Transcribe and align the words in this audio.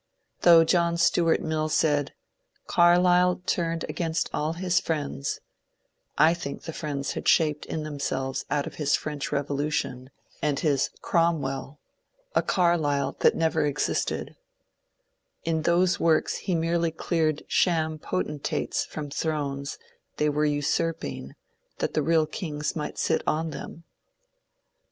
Though 0.41 0.63
John 0.63 0.97
Stuart 0.97 1.43
Mill 1.43 1.69
said, 1.69 2.13
*^ 2.65 2.65
Carlyle 2.67 3.43
turned 3.45 3.83
against 3.87 4.31
all 4.33 4.53
his 4.53 4.79
friends," 4.79 5.39
I 6.17 6.33
think 6.33 6.63
the 6.63 6.73
friends 6.73 7.11
had 7.11 7.27
shaped 7.27 7.67
in 7.67 7.83
themselves 7.83 8.43
out 8.49 8.65
of 8.65 8.77
his 8.81 8.93
^' 8.93 8.97
French 8.97 9.31
Revolution" 9.31 10.09
and 10.41 10.59
his 10.59 10.89
^^ 10.97 11.01
Cromwell" 11.01 11.79
a 12.35 12.41
Carlyle 12.41 13.11
VOL. 13.11 13.17
n 13.21 13.31
114 13.37 13.37
MONCURE 13.37 14.17
DANIEL 14.23 15.63
CONWAY 15.63 15.63
that 15.63 15.67
never 15.67 15.69
existed; 15.69 15.69
in 15.69 15.69
those 15.71 15.99
works 15.99 16.35
he 16.37 16.55
merely 16.55 16.89
cleared 16.89 17.43
sham 17.47 17.99
potentates 17.99 18.83
from 18.83 19.11
thrones 19.11 19.77
they 20.17 20.29
were 20.29 20.45
usurping 20.45 21.35
that 21.77 21.93
the 21.93 22.01
real 22.01 22.25
kings 22.25 22.75
might 22.75 22.97
sit 22.97 23.21
on 23.27 23.51
them. 23.51 23.83